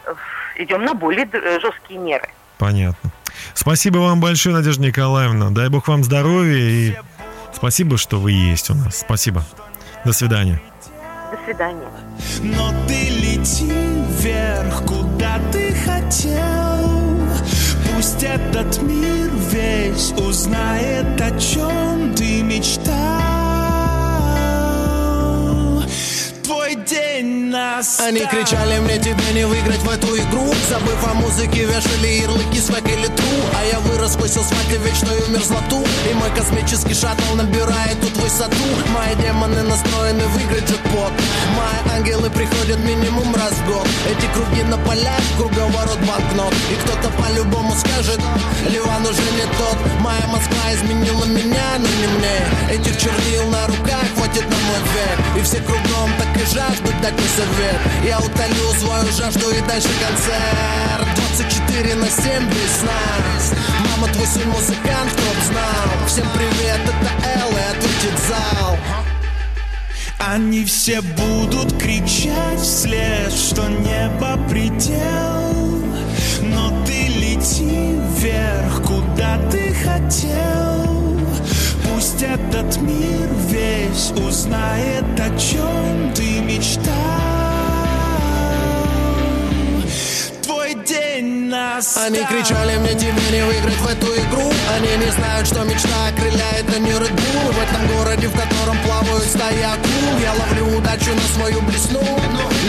[0.05, 0.13] э,
[0.57, 2.29] идем на более д- жесткие меры.
[2.57, 3.11] Понятно.
[3.53, 5.49] Спасибо вам большое, Надежда Николаевна.
[5.49, 6.95] Дай бог вам здоровья и
[7.53, 8.99] спасибо, что вы есть у нас.
[8.99, 9.43] Спасибо.
[10.05, 10.61] До свидания.
[11.31, 11.89] До свидания.
[12.41, 13.71] Но ты лети
[14.19, 17.03] вверх, куда ты хотел
[17.95, 23.42] Пусть этот мир весь узнает, о чем ты мечтал
[27.13, 28.07] день настал.
[28.07, 32.85] Они кричали мне тебе не выиграть в эту игру Забыв о музыке, вешали ярлыки свек
[32.87, 33.37] или тру.
[33.57, 38.67] А я вырос в асфальте вечную мерзлоту И мой космический шаттл набирает тут высоту.
[38.93, 41.13] Мои демоны настроены выиграть джекпот.
[41.57, 43.87] Мои ангелы приходят минимум раз в год.
[44.09, 46.53] Эти круги на полях, круговорот банкнот.
[46.71, 48.19] И кто-то по-любому скажет,
[48.69, 52.37] Ливан уже не тот Моя Москва изменила меня, но не мне.
[52.71, 55.37] Этих чернил на руках хватит на мой век.
[55.37, 57.79] И все кругом так и жаждут дать мне совет.
[58.03, 61.07] Я утолю свою жажду и дальше концерт.
[61.35, 63.57] 24 на 7 без сна
[63.89, 66.07] Мама, твой сын музыкант, кто знал.
[66.07, 68.77] Всем привет, это Эл и ответит зал.
[70.19, 75.83] Они все будут кричать вслед, что небо предел.
[76.41, 81.02] Но ты лети вверх, куда ты хотел
[82.23, 87.42] этот мир весь узнает, о чем ты мечтал
[91.83, 96.65] Они кричали мне тебе не выиграть в эту игру Они не знают, что мечта окрыляет,
[96.73, 97.51] а не Red Bull.
[97.51, 101.99] В этом городе, в котором плавают стаи акул Я ловлю удачу на свою блесну.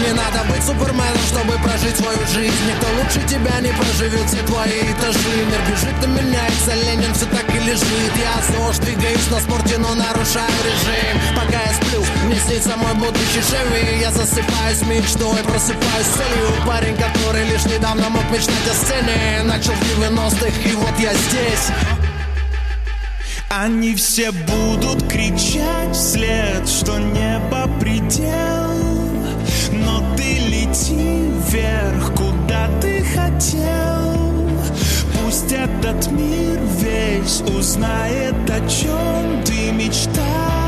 [0.03, 2.59] Не надо быть суперменом, чтобы прожить свою жизнь.
[2.67, 7.47] Никто лучше тебя не проживет все твои этажи Мир бежит и меняется, Ленин все так
[7.55, 8.13] и лежит.
[8.19, 11.15] Я ЗОЖ, двигаюсь на спорте, но нарушаю режим.
[11.37, 16.67] Пока я сплю, мне снится мой будущий Chevy Я засыпаюсь мечтой, просыпаюсь целью.
[16.67, 19.04] Парень, который лишь недавно мог мечтать о сцене
[19.45, 21.69] Начал в 90-х, и вот я здесь.
[23.51, 28.75] Они все будут кричать вслед, что небо предел.
[29.73, 34.51] Но ты лети вверх, куда ты хотел.
[35.23, 40.64] Пусть этот мир весь узнает, о чем ты мечтал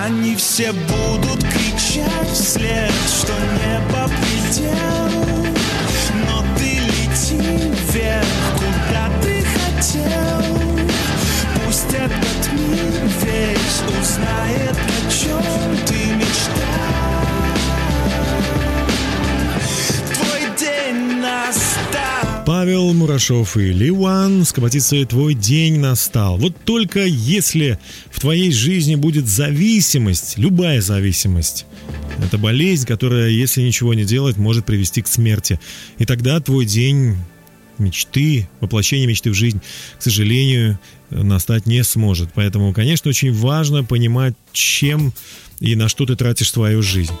[0.00, 3.32] Они все будут кричать вслед, что
[3.62, 5.10] небо предел.
[6.26, 7.38] Но ты лети
[7.90, 8.26] вверх,
[8.56, 10.42] куда ты хотел.
[11.64, 15.42] Пусть этот мир весь узнает, о чем
[15.86, 17.22] ты мечтал.
[20.14, 21.71] Твой день настал
[22.44, 26.38] Павел Мурашов и Ливан с композицией «Твой день настал».
[26.38, 27.78] Вот только если
[28.10, 31.66] в твоей жизни будет зависимость, любая зависимость,
[32.18, 35.60] это болезнь, которая, если ничего не делать, может привести к смерти.
[35.98, 37.16] И тогда твой день
[37.82, 39.60] мечты, воплощение мечты в жизнь,
[39.98, 40.78] к сожалению,
[41.10, 42.30] настать не сможет.
[42.34, 45.12] Поэтому, конечно, очень важно понимать, чем
[45.60, 47.12] и на что ты тратишь свою жизнь.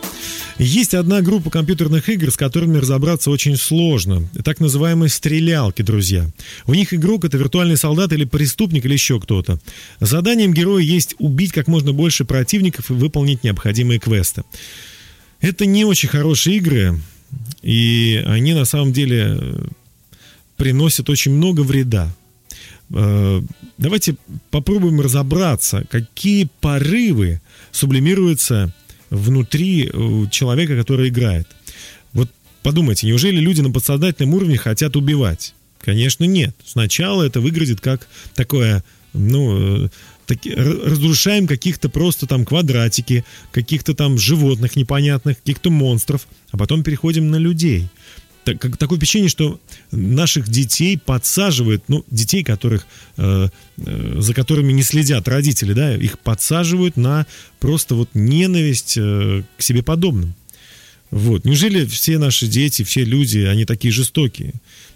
[0.58, 4.28] Есть одна группа компьютерных игр, с которыми разобраться очень сложно.
[4.44, 6.28] Так называемые стрелялки, друзья.
[6.66, 9.60] У них игрок это виртуальный солдат или преступник или еще кто-то.
[10.00, 14.42] Заданием героя есть убить как можно больше противников и выполнить необходимые квесты.
[15.40, 16.98] Это не очень хорошие игры,
[17.62, 19.40] и они на самом деле
[20.62, 22.14] приносят очень много вреда.
[22.94, 23.42] Э,
[23.78, 24.14] Давайте
[24.52, 27.40] попробуем разобраться, какие порывы
[27.72, 28.72] сублимируются
[29.10, 31.48] внутри э, человека, который играет.
[32.12, 32.30] Вот
[32.62, 35.52] подумайте, неужели люди на подсознательном уровне хотят убивать?
[35.80, 36.54] Конечно, нет.
[36.64, 38.06] Сначала это выглядит как
[38.36, 38.84] такое,
[39.14, 39.88] ну, э,
[40.26, 47.32] таки- разрушаем каких-то просто там квадратики, каких-то там животных непонятных, каких-то монстров, а потом переходим
[47.32, 47.88] на людей.
[48.44, 49.60] Так- как- такое впечатление, что
[49.92, 52.86] наших детей подсаживают, ну, детей, которых,
[53.16, 57.26] э, э, за которыми не следят родители, да, их подсаживают на
[57.60, 60.34] просто вот ненависть э, к себе подобным.
[61.12, 61.44] Вот.
[61.44, 64.54] Неужели все наши дети, все люди, они такие жестокие?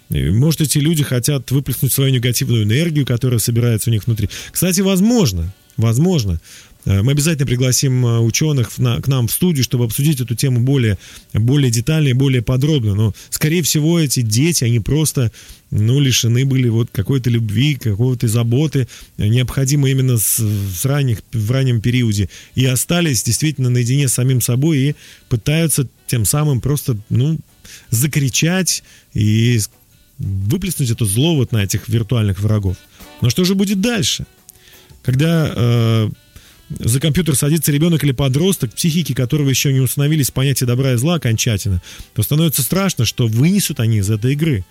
[0.09, 4.29] Может, эти люди хотят выплеснуть свою негативную энергию, которая собирается у них внутри.
[4.51, 6.41] Кстати, возможно, возможно.
[6.87, 10.61] Э, Мы обязательно пригласим э, ученых на- к нам в студию, чтобы обсудить эту тему
[10.61, 10.97] более,
[11.33, 12.95] более детально и более подробно.
[12.95, 15.31] Но, скорее всего, эти дети, они просто
[15.69, 21.51] ну, лишены были вот какой-то любви, какого-то заботы, э, необходимой именно с, с ранних, в
[21.51, 22.29] раннем периоде.
[22.55, 24.95] И остались действительно наедине с самим собой и
[25.27, 27.37] пытаются тем самым просто, ну,
[27.89, 28.81] закричать
[29.13, 29.59] и
[30.19, 32.77] выплеснуть это зло вот на этих виртуальных врагов.
[33.21, 34.25] Но что же будет дальше?
[35.03, 36.09] Когда э,
[36.69, 41.15] за компьютер садится ребенок или подросток, психики которого еще не установились понятия добра и зла
[41.15, 41.81] окончательно,
[42.13, 44.65] то становится страшно, что вынесут они из этой игры.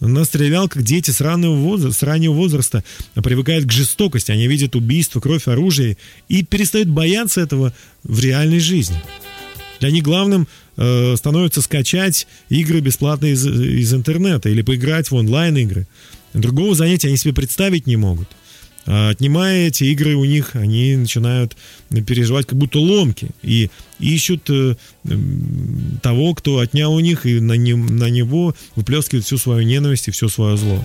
[0.00, 2.84] На стрелялках дети с раннего, возраста, с раннего возраста
[3.14, 5.98] привыкают к жестокости, они видят убийство, кровь, оружие
[6.28, 9.00] и перестают бояться этого в реальной жизни.
[9.78, 15.86] Для них главным э, становится скачать игры бесплатно из, из интернета или поиграть в онлайн-игры.
[16.32, 18.28] Другого занятия они себе представить не могут.
[18.92, 21.56] А отнимая эти игры у них, они начинают
[21.90, 23.70] переживать как будто ломки и
[24.00, 24.74] ищут э,
[26.02, 30.10] того, кто отнял у них, и на, нем- на него выплескивают всю свою ненависть и
[30.10, 30.84] все свое зло.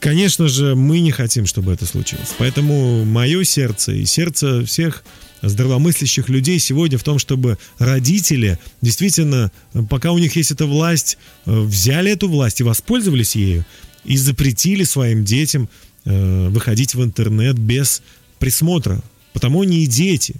[0.00, 2.30] Конечно же, мы не хотим, чтобы это случилось.
[2.38, 5.04] Поэтому мое сердце и сердце всех
[5.42, 11.18] здравомыслящих людей сегодня в том, чтобы родители действительно, э, пока у них есть эта власть,
[11.44, 13.66] э, взяли эту власть и воспользовались ею,
[14.06, 15.68] и запретили своим детям
[16.08, 18.02] э, выходить в интернет без
[18.38, 19.02] присмотра.
[19.32, 20.36] Потому они и дети,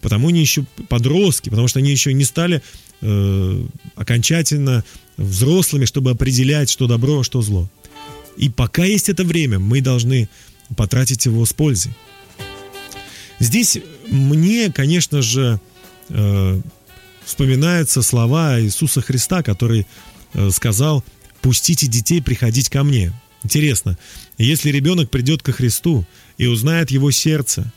[0.00, 2.62] потому они еще подростки, потому что они еще не стали
[3.00, 4.84] э, окончательно
[5.16, 7.68] взрослыми, чтобы определять, что добро, а что зло.
[8.36, 10.28] И пока есть это время, мы должны
[10.76, 11.92] потратить его с пользой.
[13.38, 13.78] Здесь
[14.10, 15.60] мне, конечно же,
[16.08, 16.60] э,
[17.24, 19.86] вспоминаются слова Иисуса Христа, который
[20.32, 21.04] э, сказал,
[21.40, 23.12] пустите детей приходить ко мне.
[23.44, 23.98] Интересно,
[24.38, 26.04] если ребенок придет ко Христу
[26.38, 27.70] и узнает его сердце,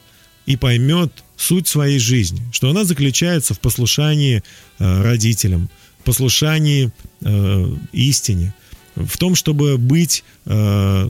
[0.45, 4.43] и поймет суть своей жизни, что она заключается в послушании
[4.79, 5.69] э, родителям,
[6.05, 6.91] послушании
[7.21, 8.55] э, истине,
[8.95, 11.09] в том, чтобы быть, э,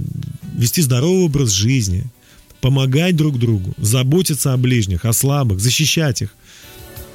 [0.55, 2.03] вести здоровый образ жизни,
[2.61, 6.35] помогать друг другу, заботиться о ближних, о слабых, защищать их.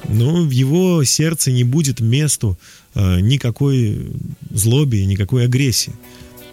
[0.07, 2.57] Но в его сердце не будет месту
[2.95, 4.11] э, никакой
[4.49, 5.93] злобе, никакой агрессии.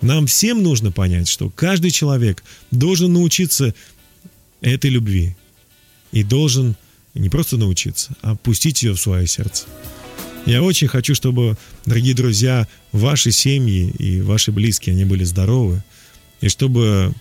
[0.02, 3.74] Нам всем нужно понять, что каждый человек должен научиться
[4.60, 5.36] этой любви.
[6.12, 6.74] И должен
[7.14, 9.66] не просто научиться, а пустить ее в свое сердце.
[10.46, 15.84] Я очень хочу, чтобы, дорогие друзья, ваши семьи и ваши близкие, они были здоровы,
[16.40, 17.12] и чтобы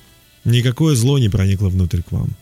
[0.45, 2.35] никакое зло не проникло внутрь к вам.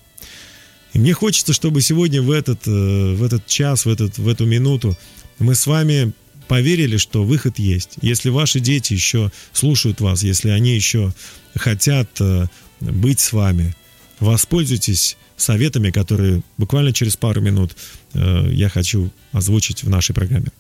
[0.94, 4.46] И мне хочется, чтобы сегодня в этот, э, в этот час, в, этот, в эту
[4.46, 4.98] минуту
[5.40, 6.14] мы с вами
[6.48, 7.98] поверили, что выход есть.
[8.02, 11.14] Если ваши дети еще слушают вас, если они еще
[11.56, 12.48] хотят э,
[12.80, 13.76] быть с вами,
[14.20, 17.76] воспользуйтесь советами, которые буквально через пару минут
[18.14, 20.52] э, я хочу озвучить в нашей программе.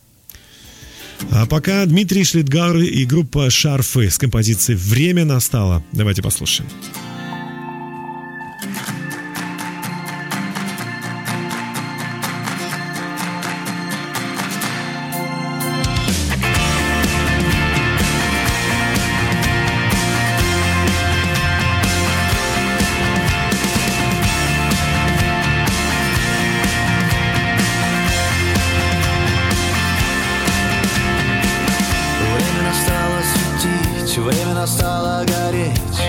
[1.31, 5.83] А пока Дмитрий Шлитгар и группа «Шарфы» с композицией «Время настало».
[5.91, 6.69] Давайте послушаем.
[34.57, 36.01] Время настало гореть.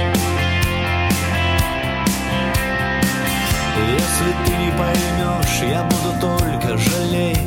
[3.93, 7.39] Если ты не поймешь, я буду только жалеть.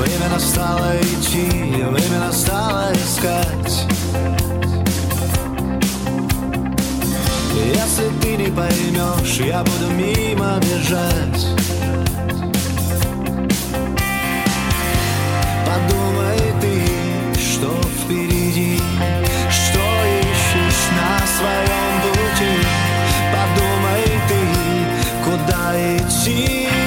[0.00, 1.48] Время настало идти,
[1.82, 3.86] время настало искать.
[7.54, 11.46] Если ты не поймешь, я буду мимо бежать.
[15.66, 17.68] Подумай ты, что
[18.02, 18.80] впереди,
[19.50, 19.84] что
[20.20, 22.54] ищешь на своем пути.
[23.32, 24.40] Подумай ты,
[25.24, 26.77] куда идти.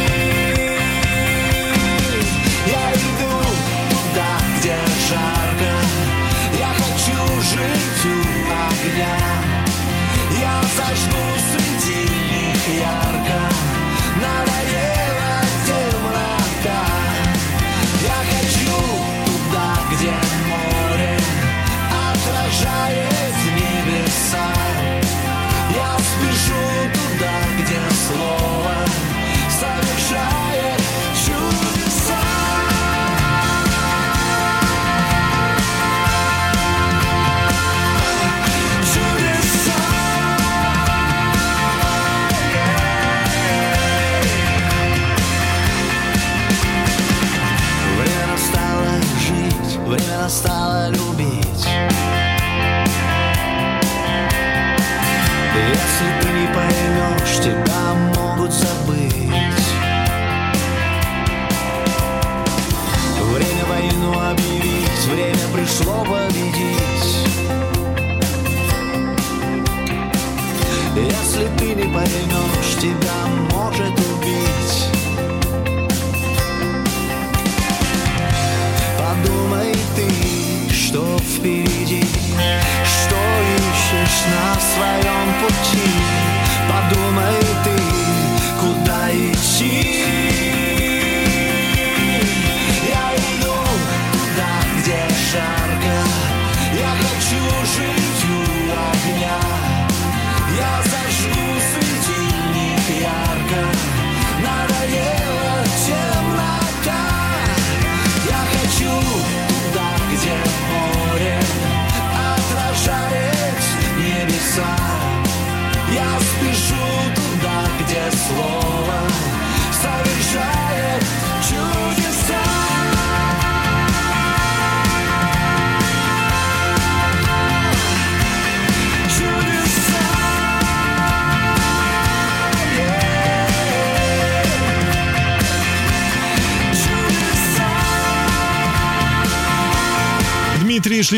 [50.31, 51.40] Настало любить.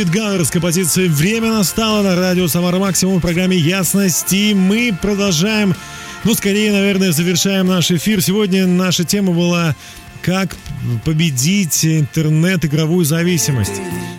[0.03, 4.31] British Lead Gunner с композицией «Время настало» на радио «Самара Максимум» в программе «Ясность».
[4.33, 5.75] И мы продолжаем,
[6.23, 8.21] ну, скорее, наверное, завершаем наш эфир.
[8.21, 9.75] Сегодня наша тема была
[10.21, 10.55] «Как
[11.05, 13.73] победить интернет-игровую зависимость».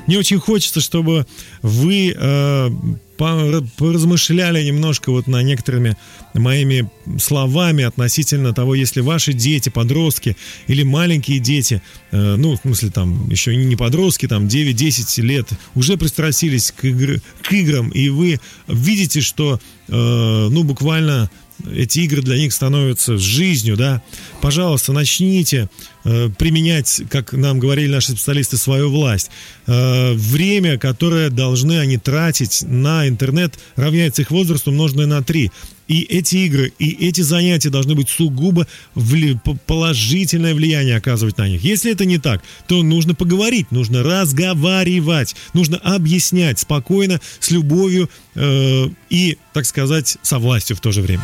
[0.06, 1.26] Мне очень хочется, чтобы
[1.62, 2.70] вы э,
[3.16, 5.96] поразмышляли немножко вот на некоторыми
[6.34, 10.36] моими словами относительно того, если ваши дети, подростки
[10.66, 15.96] или маленькие дети, э, ну, в смысле, там, еще не подростки, там, 9-10 лет, уже
[15.96, 21.30] пристрастились к, игр- к играм, и вы видите, что, э, ну, буквально
[21.72, 24.02] эти игры для них становятся жизнью, да,
[24.40, 25.68] пожалуйста, начните
[26.04, 29.30] э, применять, как нам говорили наши специалисты, свою власть.
[29.66, 35.50] Э, время, которое должны они тратить на интернет, равняется их возрасту, умноженное на 3.
[35.88, 41.48] И эти игры, и эти занятия должны быть сугубо вли- по- положительное влияние оказывать на
[41.48, 41.62] них.
[41.62, 48.88] Если это не так, то нужно поговорить, нужно разговаривать, нужно объяснять спокойно, с любовью э,
[49.10, 51.22] и, так сказать, со властью в то же время.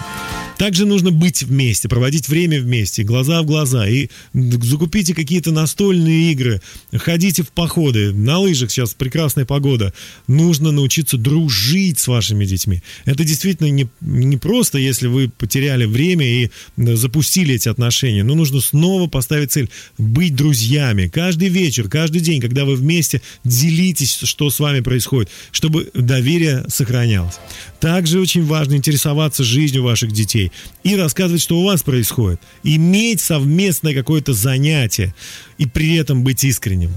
[0.61, 3.89] Также нужно быть вместе, проводить время вместе, глаза в глаза.
[3.89, 6.61] И закупите какие-то настольные игры,
[6.93, 9.95] ходите в походы, на лыжах сейчас прекрасная погода.
[10.29, 12.83] Нужно научиться дружить с вашими детьми.
[13.07, 18.23] Это действительно не, не просто, если вы потеряли время и запустили эти отношения.
[18.23, 21.09] Но нужно снова поставить цель быть друзьями.
[21.09, 27.37] Каждый вечер, каждый день, когда вы вместе, делитесь, что с вами происходит, чтобы доверие сохранялось.
[27.81, 30.50] Также очень важно интересоваться жизнью ваших детей
[30.83, 32.41] и рассказывать, что у вас происходит.
[32.63, 35.15] Иметь совместное какое-то занятие
[35.59, 36.93] и при этом быть искренним.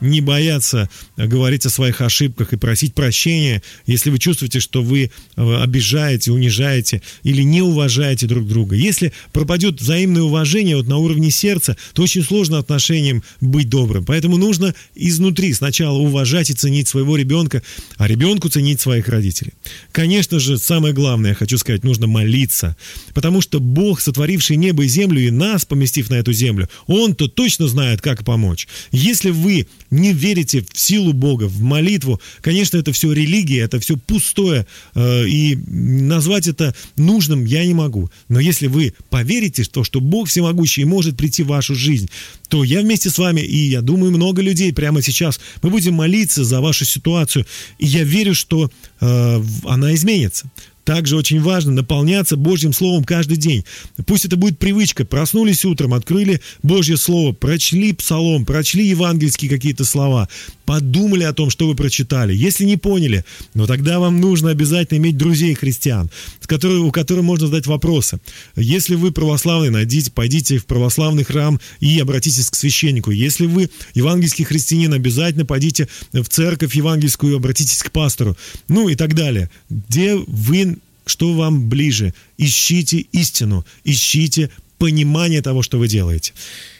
[0.00, 5.62] Не бояться говорить о своих ошибках и просить прощения, если вы чувствуете, что вы э,
[5.62, 8.76] обижаете, унижаете или не уважаете друг друга.
[8.76, 14.04] Если пропадет взаимное уважение вот на уровне сердца, то очень сложно отношениям быть добрым.
[14.04, 17.62] Поэтому нужно изнутри сначала уважать и ценить своего ребенка,
[17.96, 19.52] а ребенку ценить своих родителей.
[19.92, 22.76] Конечно же, самое главное, я хочу сказать, нужно молиться.
[23.14, 27.66] Потому что Бог, сотворивший небо и землю и нас, поместив на эту землю, Он-то точно
[27.68, 28.68] знает, как помочь.
[28.92, 33.96] Если вы не верите в силу Бога, в молитву, конечно, это все религия, это все
[33.96, 38.10] пустое, э, и назвать это нужным я не могу.
[38.28, 42.08] Но если вы поверите в то, что Бог всемогущий может прийти в вашу жизнь,
[42.48, 46.44] то я вместе с вами, и я думаю, много людей прямо сейчас, мы будем молиться
[46.44, 47.46] за вашу ситуацию,
[47.78, 48.70] и я верю, что
[49.00, 50.50] э, она изменится.
[50.86, 53.64] Также очень важно наполняться Божьим Словом каждый день.
[54.06, 55.04] Пусть это будет привычка.
[55.04, 60.28] Проснулись утром, открыли Божье Слово, прочли псалом, прочли евангельские какие-то слова,
[60.66, 62.34] подумали о том, что вы прочитали.
[62.34, 66.10] Если не поняли, но тогда вам нужно обязательно иметь друзей христиан,
[66.40, 68.18] с которыми, у которых можно задать вопросы.
[68.56, 73.12] Если вы православный, найдите, пойдите в православный храм и обратитесь к священнику.
[73.12, 78.36] Если вы евангельский христианин, обязательно пойдите в церковь евангельскую и обратитесь к пастору.
[78.68, 79.48] Ну и так далее.
[79.70, 82.12] Где вы что вам ближе?
[82.36, 86.32] Ищите истину, ищите понимание того, что вы делаете.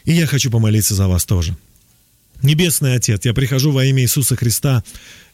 [0.03, 1.55] И я хочу помолиться за вас тоже.
[2.41, 4.83] Небесный Отец, я прихожу во имя Иисуса Христа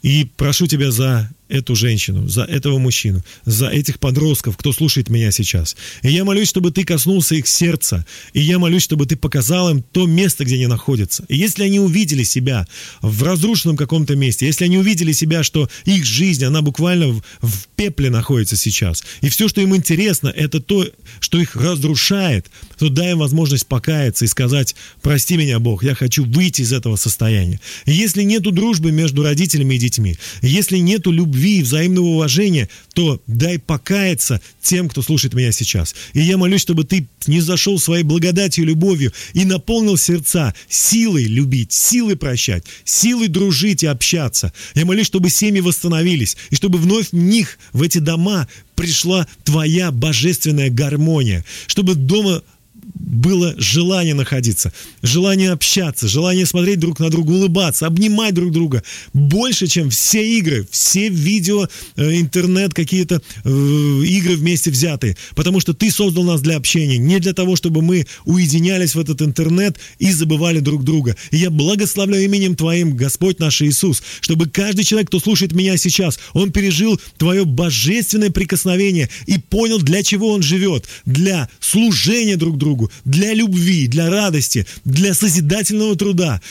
[0.02, 5.32] и прошу Тебя за эту женщину, за этого мужчину, за этих подростков, кто слушает меня
[5.32, 5.76] сейчас.
[6.02, 9.84] И я молюсь, чтобы Ты коснулся их сердца, и я молюсь, чтобы Ты показал им
[9.84, 11.26] то место, где они находятся.
[11.28, 12.68] И если они увидели себя
[13.02, 17.68] в разрушенном каком-то месте, если они увидели себя, что их жизнь, она буквально в, в
[17.76, 20.88] пепле находится сейчас, и все, что им интересно, это то,
[21.20, 26.26] что их разрушает, то дай им возможность покаяться и сказать, прости меня, Бог, я хочу
[26.26, 27.60] выйти из этого состояния.
[27.86, 33.22] И если нету дружбы между родителями и детьми, если нету любви и взаимного уважения, то
[33.28, 35.96] дай покаяться тем, кто слушает меня сейчас.
[36.14, 41.72] И я молюсь, чтобы ты не зашел своей благодатью любовью и наполнил сердца силой любить,
[41.72, 44.54] силой прощать, силой дружить и общаться.
[44.76, 49.92] Я молюсь, чтобы семьи восстановились, и чтобы вновь в них, в эти дома, пришла твоя
[49.92, 52.42] божественная гармония, чтобы дома
[53.04, 58.82] было желание находиться, желание общаться, желание смотреть друг на друга, улыбаться, обнимать друг друга.
[59.14, 65.18] Больше, чем все игры, все видео, э, интернет, какие-то э, игры вместе взятые.
[65.36, 69.22] Потому что ты создал нас для общения, не для того, чтобы мы уединялись в этот
[69.22, 71.18] интернет и забывали друг друга.
[71.32, 76.20] И я благословляю именем Твоим, Господь наш Иисус, чтобы каждый человек, кто слушает меня сейчас,
[76.32, 80.86] он пережил Твое божественное прикосновение и понял, для чего он живет.
[81.06, 86.42] Для служения друг другу, для любви, для радости, для созидательного труда.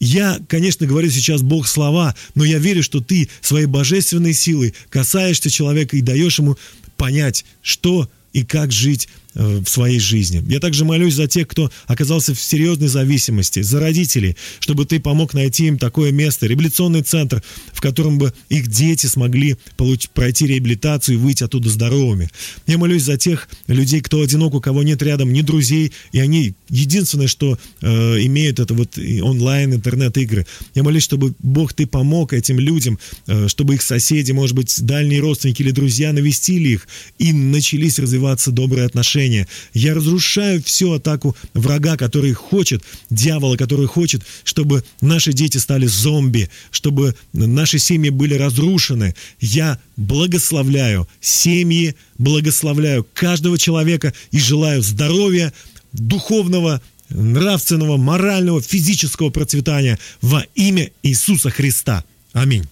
[0.00, 5.50] Я, конечно, говорю сейчас Бог слова, но я верю, что ты своей божественной силой касаешься
[5.50, 6.56] человека и даешь ему
[6.96, 9.08] понять, что и как жить
[9.38, 10.44] в своей жизни.
[10.48, 15.32] Я также молюсь за тех, кто оказался в серьезной зависимости, за родителей, чтобы ты помог
[15.32, 21.14] найти им такое место, реабилитационный центр, в котором бы их дети смогли получить, пройти реабилитацию
[21.14, 22.28] и выйти оттуда здоровыми.
[22.66, 26.54] Я молюсь за тех людей, кто одинок, у кого нет рядом ни друзей, и они
[26.68, 27.86] единственное, что э,
[28.24, 30.46] имеют, это вот онлайн, интернет-игры.
[30.74, 35.20] Я молюсь, чтобы Бог, ты помог этим людям, э, чтобы их соседи, может быть, дальние
[35.20, 39.27] родственники или друзья навестили их, и начались развиваться добрые отношения.
[39.74, 46.48] Я разрушаю всю атаку врага, который хочет, дьявола, который хочет, чтобы наши дети стали зомби,
[46.70, 49.14] чтобы наши семьи были разрушены.
[49.40, 55.52] Я благословляю семьи, благословляю каждого человека и желаю здоровья,
[55.92, 62.04] духовного, нравственного, морального, физического процветания во имя Иисуса Христа.
[62.32, 62.66] Аминь.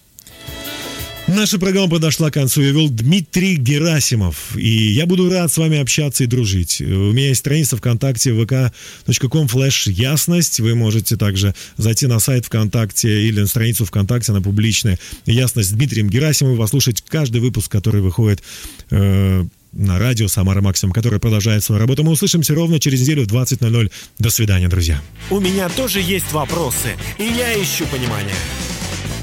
[1.27, 2.61] Наша программа подошла к концу.
[2.61, 4.55] Я вел Дмитрий Герасимов.
[4.55, 6.79] И я буду рад с вами общаться и дружить.
[6.79, 10.61] У меня есть страница ВКонтакте vk.com слэш ясность.
[10.61, 14.99] Вы можете также зайти на сайт ВКонтакте или на страницу ВКонтакте, она публичная.
[15.25, 16.59] Ясность с Дмитрием Герасимовым.
[16.59, 18.41] Послушать каждый выпуск, который выходит
[18.89, 22.05] э, на радио Самара Максимум, который продолжает свою работу.
[22.05, 23.91] Мы услышимся ровно через неделю в 20.00.
[24.17, 25.01] До свидания, друзья.
[25.29, 28.35] У меня тоже есть вопросы, и я ищу понимание.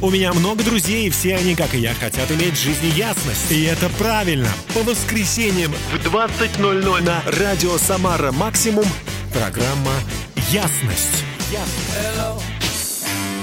[0.05, 3.51] У меня много друзей, и все они, как и я, хотят иметь в жизни ясность.
[3.51, 4.51] И это правильно.
[4.75, 8.85] По воскресеньям в 20.00 на радио Самара Максимум
[9.33, 9.95] программа
[10.51, 11.25] «Ясность».
[11.51, 12.54] Ясность.